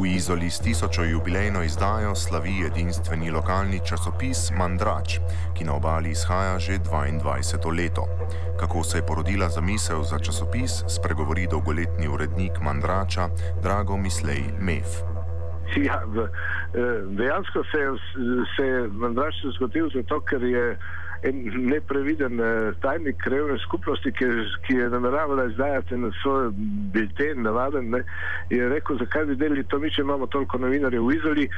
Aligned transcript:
V 0.00 0.06
Izoli 0.06 0.50
s 0.50 0.60
tisočo 0.60 1.04
jubilejno 1.04 1.62
izdajo 1.62 2.14
slavi 2.14 2.64
edinstveni 2.66 3.30
lokalni 3.30 3.80
časopis 3.84 4.50
Mandrač, 4.58 5.18
ki 5.52 5.64
na 5.64 5.74
obali 5.76 6.10
izhaja 6.10 6.58
že 6.58 6.78
22. 6.78 7.76
leto. 7.76 8.08
Kako 8.60 8.84
se 8.84 8.98
je 8.98 9.06
porodila 9.06 9.48
zamisel 9.48 10.02
za 10.02 10.18
časopis, 10.18 10.84
spregovori 10.88 11.46
dolgoletni 11.50 12.08
urednik 12.08 12.60
Mandrača 12.62 13.28
Drago 13.62 13.96
Mislej 13.96 14.40
Mef. 14.60 15.04
Ja, 15.76 16.02
eh, 16.02 17.04
dejansko 17.04 17.64
se 17.70 17.78
je, 17.78 17.90
se 18.56 18.64
je 18.66 18.88
Mandrač 18.88 19.34
zgodil 19.56 19.90
zato, 19.94 20.20
ker 20.20 20.42
je 20.42 20.78
en 21.22 21.42
nepreviden 21.68 22.40
eh, 22.40 22.72
tajnik 22.80 23.16
krajovne 23.24 23.58
skupnosti, 23.58 24.12
ki, 24.12 24.26
ki 24.66 24.74
je 24.74 24.88
nameravala 24.88 25.44
izdajati 25.50 25.96
na 25.96 26.10
svoj 26.22 26.50
bilten, 26.94 27.42
navaden, 27.42 27.90
ne, 27.90 28.02
je 28.50 28.68
rekel, 28.68 28.98
zakaj 28.98 29.24
bi 29.24 29.36
delili 29.36 29.64
to 29.68 29.78
mi, 29.78 29.90
če 29.90 30.02
imamo 30.02 30.26
toliko 30.26 30.58
novinarjev 30.58 31.06
v 31.06 31.16
Izoli. 31.18 31.48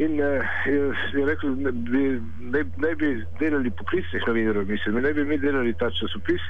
In 0.00 0.14
uh, 0.16 0.44
je, 0.64 0.92
je 1.18 1.24
rekel, 1.26 1.54
da 1.60 1.72
bi, 1.72 2.04
ne, 2.40 2.62
ne 2.80 2.94
bi 2.96 3.08
delali 3.40 3.70
poklicnih 3.70 4.22
novinarjev, 4.26 4.68
mislim, 4.68 5.02
ne 5.02 5.12
bi 5.12 5.24
mi 5.24 5.38
delali 5.38 5.74
ta 5.76 5.90
časopis, 5.90 6.46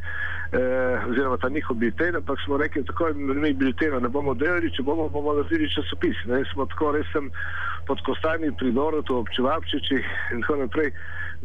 uh, 0.53 1.11
oziroma 1.11 1.37
ta 1.39 1.49
njihov 1.49 1.77
bilten, 1.77 2.17
ampak 2.17 2.39
smo 2.45 2.57
rekli, 2.57 2.85
tako 2.85 3.13
mi 3.15 3.53
biltena 3.53 4.01
ne 4.01 4.09
bomo 4.09 4.35
delali, 4.35 4.73
če 4.75 4.83
bomo, 4.83 5.09
bomo 5.09 5.35
naredili 5.39 5.71
časopis. 5.71 6.17
Ne, 6.27 6.43
smo 6.53 6.67
tako 6.67 6.93
res 6.97 7.11
pod 7.87 8.03
Kostani 8.07 8.51
pri 8.59 8.73
Dorotu, 8.73 9.17
občevapčiči 9.17 10.03
in 10.35 10.43
tako 10.43 10.57
naprej 10.65 10.93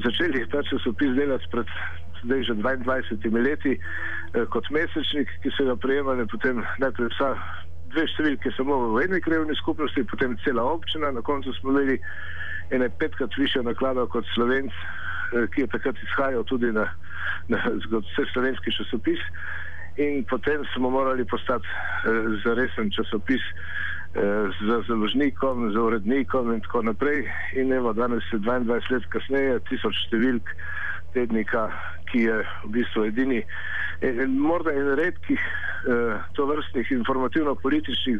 začeli 0.03 0.45
ta 0.51 0.63
časopis 0.63 1.15
delati 1.15 1.47
pred 1.51 1.69
zdaj 2.25 2.41
že 2.43 2.53
22 2.57 3.45
leti 3.45 3.73
eh, 3.77 4.45
kot 4.49 4.65
mesečnik, 4.73 5.29
ki 5.43 5.49
so 5.53 5.69
ga 5.69 5.75
prejemali 5.77 6.25
potem 6.27 6.63
najprej 6.81 7.13
vsa 7.13 7.29
dve 7.93 8.05
številke 8.09 8.51
samo 8.57 8.97
v 8.97 9.05
eni 9.05 9.21
krajovni 9.21 9.55
skupnosti, 9.61 10.03
potem 10.09 10.35
cela 10.43 10.65
občina, 10.65 11.13
na 11.13 11.21
koncu 11.21 11.53
smo 11.59 11.71
imeli 11.75 12.01
ene 12.73 12.89
petkrat 12.99 13.37
više 13.37 13.61
naklada 13.63 14.07
kot 14.09 14.25
slovenc, 14.33 14.73
eh, 14.73 15.05
ki 15.53 15.65
je 15.65 15.67
takrat 15.67 15.99
izhajal 16.03 16.43
tudi 16.43 16.71
na, 16.71 16.87
na 17.51 17.59
vse 17.67 18.25
slovenski 18.33 18.71
časopis 18.71 19.21
in 19.97 20.23
potem 20.23 20.63
smo 20.73 20.89
morali 20.89 21.25
postati 21.25 21.67
eh, 21.67 22.09
za 22.43 22.53
resen 22.53 22.91
časopis 22.91 23.41
eh, 23.41 24.49
z 24.59 24.87
založnikom, 24.87 25.71
z 25.71 25.75
urednikom 25.77 26.53
in 26.53 26.61
tako 26.61 26.81
naprej. 26.81 27.31
In 27.55 27.73
evo, 27.73 27.93
danes 27.93 28.23
je 28.31 28.39
22 28.39 28.91
let 28.91 29.05
kasneje, 29.09 29.59
tisoč 29.69 29.95
številk 30.07 30.51
tednika, 31.15 31.69
ki 32.11 32.27
je 32.27 32.37
v 32.43 32.71
bistvu 32.75 33.07
edini, 33.07 33.39
en, 34.03 34.35
morda 34.39 34.75
en 34.75 34.95
redkih 34.99 35.39
eh, 35.39 36.19
tovrstnih 36.35 36.91
informativno-političnih 36.91 38.19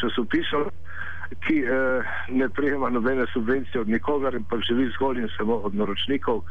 časopisov, 0.00 0.68
ki 1.46 1.58
eh, 1.64 2.02
ne 2.28 2.48
prejema 2.48 2.90
nobene 2.90 3.26
subvencije 3.32 3.80
od 3.80 3.88
nikogar 3.88 4.34
in 4.34 4.44
pa 4.44 4.56
živi 4.68 4.90
zgolj 4.94 5.20
in 5.20 5.28
samo 5.36 5.54
od 5.54 5.74
naročnikov 5.74 6.42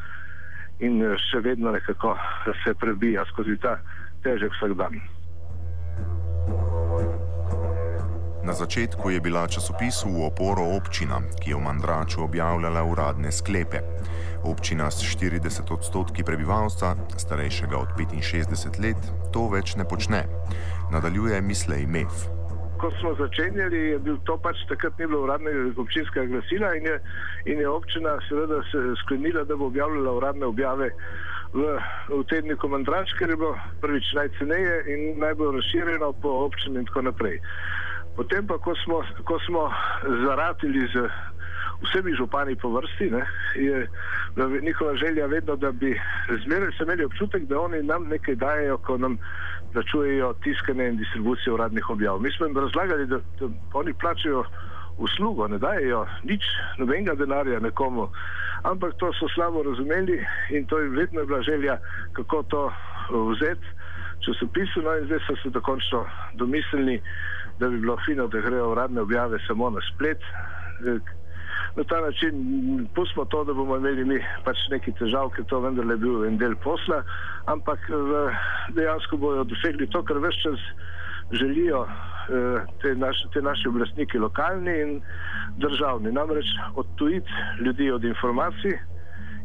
in 0.80 1.02
eh, 1.04 1.16
še 1.32 1.40
vedno 1.40 1.72
nekako 1.72 2.17
se 2.64 2.73
prebija 2.73 3.26
skozi 3.32 3.58
ta 3.62 3.78
težek 4.23 4.52
vsak 4.58 4.73
dan. 4.73 5.00
Na 8.45 8.54
začetku 8.54 9.09
je 9.09 9.20
bila 9.22 9.48
časopisu 9.50 10.06
v 10.09 10.30
oporo 10.30 10.78
občina, 10.78 11.17
ki 11.42 11.50
je 11.50 11.58
v 11.58 11.66
Mandraču 11.66 12.22
objavljala 12.22 12.84
uradne 12.86 13.32
sklepe. 13.34 13.82
Občina 14.45 14.92
s 14.92 15.02
40 15.02 15.66
odstotki 15.73 16.22
prebivalstva, 16.22 16.94
starejšega 17.17 17.78
od 17.78 17.89
65 17.98 18.78
let, 18.78 19.02
to 19.34 19.50
več 19.50 19.73
ne 19.76 19.86
počne. 19.89 20.30
Nadaljuje 20.94 21.42
Mislej 21.42 21.89
Mev. 21.89 22.34
Ko 22.78 22.92
smo 23.00 23.16
začenjali, 23.16 23.78
je 23.78 24.00
bil 24.00 24.18
to 24.28 24.38
pač 24.38 24.59
takrat 24.70 24.98
ni 25.00 25.08
bilo 25.08 25.23
uradnega 25.23 25.72
občinskega 25.80 26.26
glasila 26.27 26.73
in 26.76 26.88
je, 26.89 26.98
in 27.45 27.60
je 27.60 27.70
občina 27.70 28.17
seveda 28.27 28.60
se 28.72 28.82
sklenila, 29.04 29.44
da 29.44 29.55
bo 29.55 29.70
objavljala 29.72 30.17
uradne 30.20 30.45
objave 30.45 30.89
v, 31.54 31.77
v 32.10 32.23
tedniku 32.30 32.67
Mandrač, 32.67 33.14
ker 33.20 33.32
je 33.32 33.39
bilo 33.39 33.55
prvič 33.82 34.11
najceneje 34.17 34.76
in 34.92 35.20
najbolj 35.23 35.55
razširjeno 35.55 36.11
po 36.22 36.36
občini 36.48 36.83
in 36.83 36.89
tako 36.92 37.08
naprej. 37.11 37.39
Potem 38.16 38.48
pa, 38.48 38.58
ko 38.60 38.76
smo, 38.83 39.02
ko 39.28 39.39
smo 39.48 39.67
zaratili 40.23 40.88
z 40.92 41.08
vsemi 41.81 42.15
župani 42.15 42.55
po 42.55 42.69
vrsti, 42.69 43.09
ne, 43.09 43.25
je 43.55 43.87
njihova 44.61 44.95
želja 44.95 45.25
vedno, 45.25 45.55
da 45.55 45.71
bi 45.71 46.02
zmeraj 46.45 46.71
se 46.71 46.83
imeli 46.83 47.05
občutek, 47.05 47.43
da 47.43 47.59
oni 47.59 47.83
nam 47.83 48.08
nekaj 48.08 48.36
dajo, 48.36 48.77
ko 48.77 48.97
nam 48.97 49.17
plačujejo 49.73 50.33
tiskanje 50.43 50.87
in 50.87 50.97
distribucijo 50.97 51.53
uradnih 51.53 51.89
objav. 51.89 52.19
Mi 52.19 52.31
smo 52.31 52.45
jim 52.45 52.58
razlagali, 52.58 53.05
da, 53.05 53.17
da 53.17 53.45
oni 53.73 53.93
plačajo 53.93 54.43
uslugo, 54.97 55.47
ne 55.47 55.58
dajo 55.58 56.05
nič, 56.23 56.43
nobenega 56.77 57.15
denarja 57.15 57.59
nekomu, 57.59 58.09
ampak 58.63 58.93
to 58.97 59.11
so 59.13 59.27
slabo 59.36 59.63
razumeli 59.63 60.25
in 60.49 60.65
to 60.65 60.80
je 60.80 60.89
vedno 60.89 61.25
bila 61.25 61.42
želja, 61.42 61.77
kako 62.13 62.43
to 62.43 62.73
vzeti 63.31 63.67
časopisu, 64.25 64.81
no 64.81 64.97
in 64.97 65.05
zdaj 65.05 65.19
so 65.27 65.36
se 65.43 65.49
dokončno 65.49 66.05
domislili, 66.33 67.02
da 67.59 67.69
bi 67.69 67.80
bilo 67.80 67.97
fino, 68.05 68.27
da 68.27 68.42
grejo 68.42 68.71
uradne 68.71 69.02
objave 69.02 69.39
samo 69.47 69.69
na 69.69 69.80
splet. 69.93 70.21
Na 71.75 71.83
ta 71.83 72.02
način 72.02 72.36
pustimo 72.95 73.25
to, 73.25 73.43
da 73.43 73.53
bomo 73.53 73.77
imeli 73.77 74.05
mi 74.05 74.19
pač 74.43 74.58
neki 74.71 74.93
težav, 74.99 75.30
ker 75.36 75.43
to 75.52 75.59
vendarle 75.59 75.93
je 75.93 76.03
bil 76.03 76.25
en 76.25 76.37
del 76.39 76.55
posla, 76.63 77.02
ampak 77.52 77.89
v, 77.89 78.21
dejansko 78.77 79.17
bojo 79.19 79.43
dosegli 79.43 79.89
to, 79.91 80.03
kar 80.08 80.21
več 80.23 80.39
čas 80.43 80.63
želijo 81.36 81.83
eh, 81.83 82.63
te, 82.81 82.95
naš, 82.95 83.25
te 83.33 83.41
naši 83.41 83.67
oblastniki, 83.67 84.21
lokalni 84.23 84.75
in 84.81 84.99
državni. 85.59 86.15
Namreč 86.15 86.53
odtujiti 86.75 87.31
ljudi 87.59 87.92
od 87.92 88.03
informacij, 88.03 88.80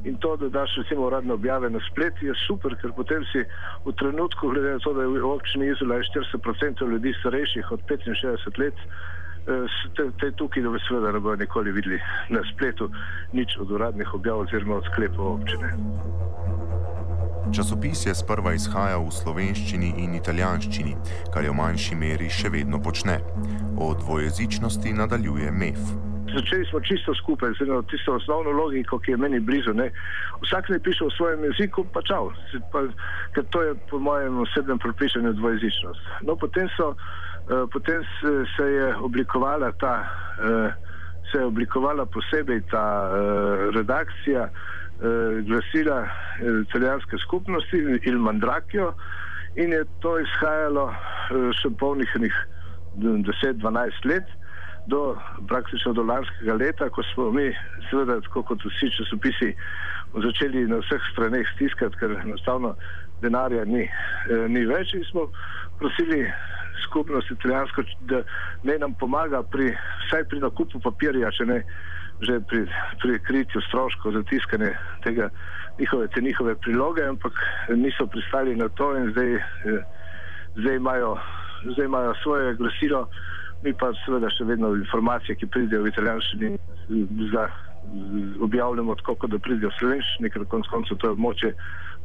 in 0.05 0.17
to, 0.17 0.37
da 0.37 0.49
daš 0.49 0.77
recimo 0.77 1.07
uradne 1.07 1.33
objave 1.33 1.71
na 1.71 1.81
splet, 1.91 2.23
je 2.23 2.35
super, 2.47 2.77
ker 2.81 2.93
potem 2.97 3.25
si 3.33 3.43
v 3.85 3.93
trenutku, 4.01 4.49
glede 4.49 4.73
na 4.73 4.79
to, 4.79 4.95
da 4.95 5.03
je 5.03 5.09
v 5.19 5.33
občini 5.33 5.69
Izola 5.69 5.99
40% 5.99 6.89
ljudi 6.89 7.13
starejših 7.21 7.73
od 7.73 7.81
65 7.89 8.59
let, 8.59 8.75
eh, 8.75 9.20
te, 9.97 10.05
te 10.21 10.33
tukaj, 10.37 10.63
da 10.63 10.71
bi 10.71 10.81
seveda 10.89 11.13
ne 11.13 11.21
bojo 11.21 11.37
nikoli 11.37 11.73
videli 11.73 12.01
na 12.29 12.43
spletu 12.53 12.91
nič 13.33 13.57
od 13.61 13.71
uradnih 13.71 14.15
objav 14.15 14.45
oziroma 14.45 14.81
od 14.81 14.85
sklepov 14.93 15.41
občine. 15.41 15.73
Časopis 17.51 18.07
je 18.07 18.15
sprva 18.15 18.53
izhajal 18.55 19.09
v 19.09 19.15
slovenščini 19.17 19.95
in 20.05 20.15
italijanščini, 20.15 20.95
kar 21.35 21.43
je 21.43 21.51
v 21.51 21.59
manjši 21.59 21.99
meri 21.99 22.29
še 22.31 22.53
vedno 22.53 22.79
počne. 22.79 23.19
O 23.81 23.91
dvojezičnosti 24.05 24.93
nadaljuje 24.95 25.51
MEF 25.51 26.11
začeli 26.35 26.67
smo 26.67 26.81
čisto 26.81 27.15
skupaj 27.15 27.53
z 27.59 27.61
eno 27.63 27.83
tisto 27.83 28.15
osnovno 28.15 28.51
logiko, 28.51 28.99
ki 28.99 29.11
je 29.11 29.17
meni 29.17 29.41
blizu. 29.41 29.75
Ne. 29.75 29.91
Vsak 30.43 30.69
ne 30.69 30.79
piše 30.79 31.05
v 31.05 31.17
svojem 31.17 31.45
jeziku, 31.45 31.85
pa 31.93 32.03
čau, 32.03 32.33
pa, 32.73 32.87
ker 33.35 33.45
to 33.51 33.63
je 33.63 33.75
po 33.91 33.99
mojem 33.99 34.39
osebnem 34.39 34.79
pripišanju 34.79 35.33
dvojezičnost. 35.33 36.01
No, 36.23 36.37
potem, 36.37 36.69
so, 36.77 36.95
potem 37.73 38.03
se, 38.57 38.63
je 38.63 38.97
oblikovala 38.97 39.73
ta, 39.73 39.95
uh, 40.39 40.73
se 41.33 41.39
je 41.39 41.45
oblikovala 41.45 42.07
posebej 42.07 42.61
ta 42.71 43.11
uh, 43.11 43.75
redakcija 43.75 44.49
glasila 45.49 46.09
italijanske 46.69 47.17
skupnosti 47.19 47.79
Il 48.05 48.19
Mandrakio 48.19 48.93
in 49.57 49.73
je 49.73 49.85
to 50.05 50.19
izhajalo 50.21 50.93
še 51.57 51.71
polnih 51.81 52.11
10-12 53.01 54.05
let 54.05 54.29
do 54.91 55.17
praktično 55.49 55.93
do 55.93 56.03
lanskega 56.03 56.55
leta, 56.55 56.89
ko 56.91 57.03
smo 57.13 57.31
mi, 57.31 57.49
seveda, 57.91 58.21
tako 58.27 58.43
kot 58.51 58.65
vsi 58.67 58.91
časopisi, 58.97 59.53
začeli 60.25 60.67
na 60.71 60.81
vseh 60.83 61.07
straneh 61.13 61.47
stiskati, 61.55 61.99
ker 62.01 62.17
enostavno 62.25 62.75
denarja 63.23 63.65
ni, 63.65 63.85
eh, 63.85 64.47
ni 64.49 64.65
več 64.67 64.95
in 64.99 65.05
smo 65.11 65.29
prosili 65.79 66.25
skupnost 66.87 67.31
italijansko, 67.31 67.85
da 68.11 68.23
ne 68.65 68.79
nam 68.79 68.95
pomaga 68.95 69.43
pri, 69.43 69.71
vsaj 70.07 70.27
pri 70.29 70.43
nakupu 70.47 70.81
papirja, 70.81 71.31
če 71.39 71.47
ne 71.47 71.63
že 72.21 72.37
pri, 72.45 72.67
pri 73.01 73.15
kritju 73.25 73.63
stroškov 73.65 74.13
za 74.13 74.21
tiskanje 74.29 74.75
tega 75.05 75.31
njihove, 75.79 76.09
te 76.13 76.21
njihove 76.21 76.53
priloge, 76.61 77.07
ampak 77.09 77.33
niso 77.73 78.05
pristali 78.07 78.57
na 78.57 78.69
to 78.69 78.91
in 78.97 79.09
zdaj, 79.13 79.35
eh, 79.35 79.79
zdaj, 80.57 80.77
imajo, 80.77 81.15
zdaj 81.73 81.87
imajo 81.87 82.15
svoje 82.23 82.55
glasilo 82.61 83.07
mi 83.63 83.73
pa 83.77 83.93
seveda 84.05 84.31
še 84.33 84.47
vedno 84.49 84.73
informacije, 84.75 85.37
ki 85.37 85.49
pridejo 85.53 85.85
v 85.85 85.93
italijanščini, 85.93 86.53
objavljamo 88.41 88.95
tako, 89.05 89.27
da 89.27 89.39
pridejo 89.39 89.71
v 89.73 89.79
slovenščini, 89.79 90.31
ker 90.31 90.47
konc 90.49 90.69
koncev 90.73 91.01
to 91.01 91.11
je 91.11 91.17
območje 91.17 91.55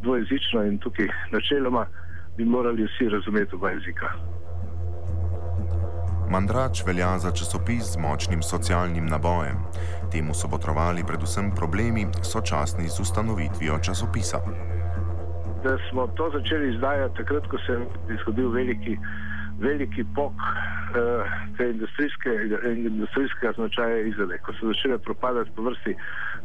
dvojezično 0.03 0.65
in 0.67 0.79
tukaj 0.83 1.07
načeloma 1.31 1.85
bi 2.37 2.45
morali 2.45 2.87
vsi 2.87 3.09
razumeti 3.09 3.55
oba 3.55 3.71
jezika. 3.75 4.11
Mandrač 6.29 6.81
velja 6.87 7.13
za 7.21 7.31
časopis 7.31 7.93
z 7.93 8.01
močnim 8.01 8.41
socialnim 8.43 9.05
nabojem. 9.07 9.61
Temu 10.11 10.33
so 10.33 10.49
potrovali 10.49 11.05
predvsem 11.07 11.51
problemi 11.55 12.07
sočasni 12.23 12.89
z 12.89 12.99
ustanovitvijo 12.99 13.77
časopisa. 13.79 14.41
da 15.65 15.77
smo 15.89 16.07
to 16.07 16.29
začeli 16.29 16.73
izdajati 16.75 17.15
takrat, 17.17 17.47
ko 17.47 17.57
se 17.57 17.71
je 18.09 18.17
zgodil 18.21 18.49
veliki, 18.49 18.97
veliki 19.59 20.03
pok 20.15 20.33
te 21.57 21.69
industrijske, 21.69 22.29
industrijskega 22.75 23.53
značaja 23.55 23.99
izdelek, 24.07 24.41
ko 24.41 24.53
so 24.53 24.71
začele 24.71 24.97
propadati 24.97 25.51
po 25.55 25.61
vrsti 25.67 25.95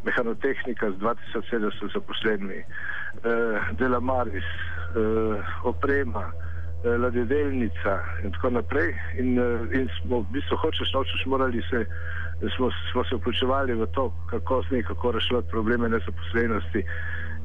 mehanotehnika 0.04 0.90
z 0.90 0.94
2700 0.94 1.92
zaposlenimi, 1.94 2.62
uh, 2.62 3.70
delamaris, 3.78 4.48
uh, 4.54 5.66
oprema, 5.72 6.26
uh, 6.28 7.00
ladjedelnica 7.02 7.98
in 8.24 8.32
tako 8.32 8.50
naprej. 8.50 8.94
In, 9.18 9.38
in 9.72 9.88
smo 10.00 10.20
v 10.20 10.32
bistvu 10.32 10.56
hočeš, 10.56 10.92
nočeš 10.94 11.26
morali 11.26 11.62
se 11.70 11.86
smo, 12.56 12.70
smo 12.92 13.04
se 13.04 13.16
vključevali 13.16 13.74
v 13.74 13.86
to, 13.86 14.12
kako 14.30 14.62
z 14.62 14.70
njim, 14.70 14.84
kako 14.84 15.12
rešiti 15.12 15.50
probleme 15.50 15.88
nezaposlenosti. 15.88 16.84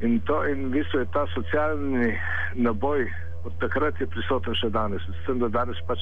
In, 0.01 0.19
to, 0.19 0.47
in 0.47 0.65
v 0.65 0.69
bistvu 0.69 0.99
je 0.99 1.11
ta 1.13 1.27
socialni 1.33 2.17
naboj 2.53 3.11
od 3.45 3.53
takrat 3.61 4.01
je 4.01 4.07
prisoten 4.09 4.57
še 4.57 4.69
danes. 4.73 5.03
S 5.05 5.25
tem, 5.27 5.39
da 5.39 5.49
danes 5.53 5.79
pač 5.87 6.01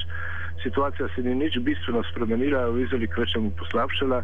situacija 0.63 1.09
se 1.15 1.23
ni 1.25 1.35
nič 1.35 1.59
bistveno 1.65 2.03
spremenila, 2.11 2.69
v 2.71 2.85
Izraeli 2.85 3.09
kvečemu 3.11 3.51
poslabšala, 3.59 4.23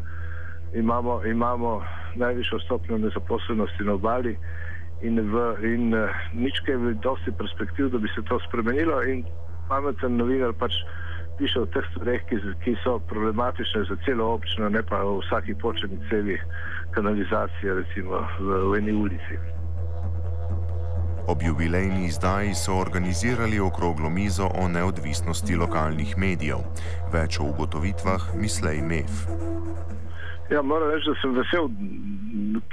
imamo, 0.80 1.22
imamo 1.26 1.82
najvišjo 2.16 2.60
stopnjo 2.66 2.98
nezaposlenosti 2.98 3.84
na 3.84 3.98
obali 4.00 4.38
in, 5.02 5.20
v, 5.20 5.36
in 5.66 5.94
uh, 5.94 6.10
nič 6.34 6.62
kaj 6.68 6.96
dosti 7.04 7.32
perspektiv, 7.36 7.92
da 7.92 7.98
bi 7.98 8.12
se 8.16 8.24
to 8.30 8.40
spremenilo 8.48 9.02
in 9.04 9.24
pameten 9.70 10.18
novinar 10.18 10.54
pač 10.54 10.82
piše 11.40 11.62
o 11.64 11.68
teh 11.72 11.86
stvareh, 11.92 12.24
ki, 12.28 12.40
ki 12.64 12.76
so 12.84 13.00
problematične 13.08 13.86
za 13.88 13.96
celo 14.06 14.34
občino, 14.36 14.70
ne 14.70 14.84
pa 14.84 15.00
o 15.08 15.20
vsaki 15.24 15.56
počeni 15.56 16.00
celi 16.10 16.36
kanalizacije, 16.92 17.80
recimo 17.80 18.28
v, 18.40 18.60
v 18.72 18.78
eni 18.82 18.92
ulici. 18.92 19.59
Ob 21.30 21.44
jubilejni 21.46 22.06
izdaji 22.06 22.56
so 22.56 22.76
organizirali 22.82 23.60
okroglo 23.60 24.10
mizo 24.10 24.48
o 24.62 24.68
neodvisnosti 24.68 25.56
lokalnih 25.56 26.18
medijev. 26.18 26.64
Več 27.14 27.38
o 27.40 27.44
ugotovitvah 27.52 28.24
mislej 28.42 28.82
MEF. 28.82 29.28
Ja, 30.50 30.64
moram 30.66 30.90
reči, 30.90 31.06
da 31.12 31.16
sem 31.22 31.36
vesel, 31.38 31.70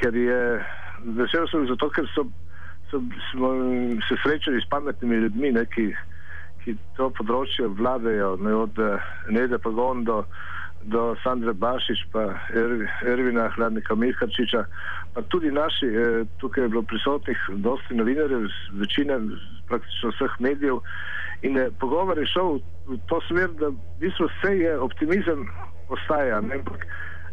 ker 0.01 0.17
je 0.17 0.41
vesel 1.21 1.45
sem 1.53 1.67
zato, 1.69 1.91
ker 1.93 2.09
so, 2.15 2.25
so, 2.91 3.03
smo 3.29 3.53
se 4.09 4.17
srečali 4.25 4.65
s 4.65 4.71
pametnimi 4.73 5.21
ljudmi, 5.27 5.53
ne, 5.59 5.67
ki, 5.77 5.91
ki 6.65 6.79
to 6.97 7.11
področje 7.21 7.69
vladajo, 7.77 8.39
ne 8.41 8.57
od 8.65 8.81
Nede 9.37 9.61
Pagon 9.61 10.07
do, 10.09 10.23
do 10.89 11.11
Sandre 11.21 11.53
Bašič, 11.53 12.07
pa 12.09 12.31
Ervina 13.05 13.51
Hladnika 13.53 14.01
Mihačiča, 14.01 14.65
tudi 15.23 15.51
naši, 15.51 15.87
eh, 15.87 16.25
tukaj 16.39 16.65
je 16.65 16.69
bilo 16.69 16.83
prisotnih 16.83 17.39
dosti 17.49 17.95
novinarjev, 17.95 18.49
večina 18.73 19.21
praktično 19.69 20.11
vseh 20.11 20.33
medijev. 20.39 20.81
In 21.43 21.59
eh, 21.59 21.71
pogovor 21.81 22.19
je 22.19 22.27
šel 22.27 22.59
v 22.87 22.99
to 23.09 23.21
smer, 23.29 23.49
da 23.61 23.69
v 23.69 23.79
bistvu 24.01 24.29
vse 24.29 24.59
je 24.59 24.79
optimizem 24.79 25.49
ostaja, 25.89 26.41
ne, 26.41 26.55
ampak 26.55 26.87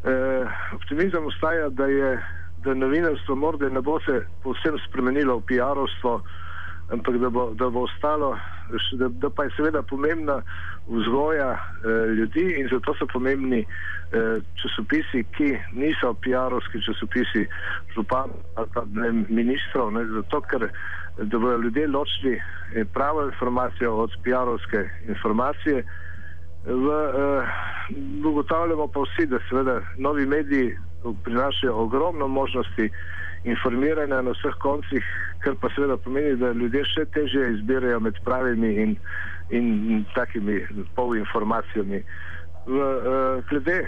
eh, 0.03 0.47
optimizem 0.73 1.25
ostaja, 1.25 1.69
da 1.69 1.85
je 1.85 2.19
da 2.63 2.73
novinarstvo 2.73 3.35
morda 3.35 3.69
ne 3.69 3.81
bo 3.81 3.99
se 3.99 4.25
povsem 4.43 4.77
spremenilo 4.87 5.37
v 5.37 5.45
PR-ovstvo, 5.47 6.21
ampak 6.91 7.17
da 7.17 7.29
bo, 7.29 7.49
da 7.53 7.69
bo 7.69 7.83
ostalo, 7.83 8.37
da, 8.99 9.07
da 9.07 9.29
pa 9.29 9.43
je 9.43 9.51
seveda 9.57 9.83
pomembna 9.83 10.41
vzgoja 10.87 11.51
eh, 11.51 12.07
ljudi 12.13 12.55
in 12.59 12.67
zato 12.71 12.93
so 12.99 13.07
pomembni 13.13 13.59
eh, 13.59 14.39
časopisi, 14.61 15.23
ki 15.37 15.57
niso 15.73 16.13
PR-ovski 16.13 16.83
časopisi 16.85 17.47
županov 17.95 18.37
ali 18.55 18.67
pa 18.73 18.83
ne, 18.93 19.11
ministrov, 19.29 19.91
ne, 19.93 20.05
zato 20.05 20.41
ker 20.41 20.69
da 21.17 21.39
bodo 21.39 21.57
ljudje 21.57 21.87
ločili 21.87 22.35
eh, 22.35 22.85
pravo 22.93 23.25
informacijo 23.25 23.95
od 23.95 24.11
PR-ovske 24.23 24.89
informacije. 25.07 25.83
V, 26.65 26.87
eh, 26.91 27.47
ugotavljamo 28.25 28.87
pa 28.87 28.99
vsi, 28.99 29.25
da 29.25 29.39
seveda 29.49 29.81
novi 29.97 30.25
mediji 30.25 30.77
prinašajo 31.23 31.75
ogromno 31.75 32.27
možnosti 32.27 32.89
informiranja 33.43 34.21
na 34.21 34.31
vseh 34.31 34.55
koncih, 34.59 35.03
kar 35.39 35.55
pa 35.61 35.69
seveda 35.75 35.97
pomeni, 35.97 36.35
da 36.35 36.51
ljudje 36.51 36.85
še 36.85 37.05
težje 37.05 37.51
izbirajo 37.53 37.99
med 37.99 38.15
pravimi 38.23 38.75
in, 38.83 38.95
in 39.49 40.05
takimi 40.15 40.61
polinformacijami. 40.95 42.03
V, 42.65 42.75
uh, 42.79 43.43
glede 43.49 43.87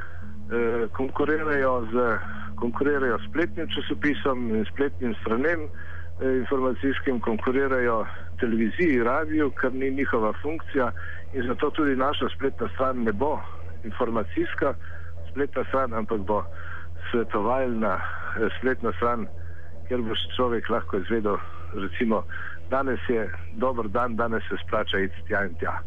konkurirajo 0.93 1.87
z 1.93 2.19
konkurirajo 2.57 3.19
spletnim 3.29 3.69
časopisom 3.75 4.51
in 4.55 4.65
spletnim 4.73 5.15
stranem 5.21 5.61
eh, 5.65 6.37
informacijskim, 6.37 7.21
konkurirajo 7.21 8.07
televiziji, 8.41 9.03
radiju, 9.03 9.51
kar 9.51 9.75
ni 9.75 9.91
njihova 9.91 10.33
funkcija 10.43 10.93
in 11.35 11.47
zato 11.47 11.71
tudi 11.71 11.97
naša 11.97 12.29
spletna 12.37 12.69
stran 12.75 13.03
ne 13.03 13.13
bo 13.13 13.41
informacijska 13.85 14.75
spletna 15.31 15.65
stran, 15.65 15.95
ampak 15.95 16.21
bo 16.21 16.45
svetovalna 17.11 17.95
eh, 17.95 18.49
spletna 18.59 18.93
stran 18.93 19.27
kjer 19.89 20.03
boš 20.03 20.21
človek 20.37 20.69
lahko 20.71 20.99
izvedel, 20.99 21.37
recimo, 21.75 22.23
danes 22.71 23.01
je 23.09 23.29
dober 23.61 23.89
dan, 23.89 24.17
danes 24.17 24.43
se 24.49 24.57
splača 24.67 24.99
iti 24.99 25.27
tja 25.29 25.45
in 25.45 25.55
tja. 25.61 25.79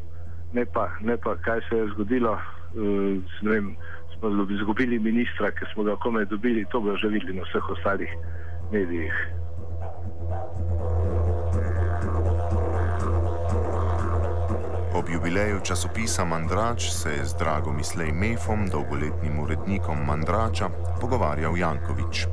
Ne 0.53 0.65
pa, 0.65 0.89
ne 1.01 1.17
pa 1.17 1.35
kaj 1.35 1.61
se 1.69 1.77
je 1.77 1.87
zgodilo, 1.93 2.33
uh, 2.33 3.49
vem, 3.49 3.75
smo 4.19 4.47
izgubili 4.49 4.99
ministra, 4.99 5.51
ki 5.51 5.65
smo 5.73 5.83
ga 5.83 5.95
komaj 5.95 6.25
dobili, 6.25 6.65
to 6.71 6.81
bojo 6.81 6.97
že 6.97 7.07
videli 7.07 7.33
na 7.33 7.43
vseh 7.43 7.69
ostalih 7.69 8.09
medijih. 8.71 9.13
Ob 14.97 15.09
jubileju 15.13 15.59
časopisa 15.63 16.25
Mandrač 16.25 16.89
se 16.89 17.09
je 17.09 17.25
z 17.25 17.37
Dragom 17.39 17.79
Islej 17.79 18.11
Mefom, 18.11 18.67
dolgoletnim 18.67 19.39
urednikom 19.39 19.97
Mandrača, 20.05 20.69
pogovarjal 21.01 21.57
Jankovič. 21.57 22.25